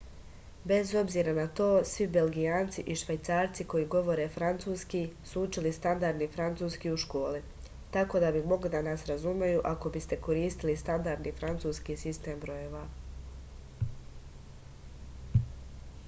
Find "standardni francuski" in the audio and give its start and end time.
5.79-6.93, 10.85-12.01